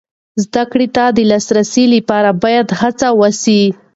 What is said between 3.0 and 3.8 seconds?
وسي.